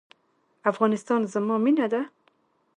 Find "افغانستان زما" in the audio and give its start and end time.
0.71-1.55